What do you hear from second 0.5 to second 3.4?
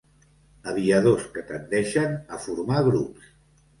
Aviadors que tendeixen a formar grups.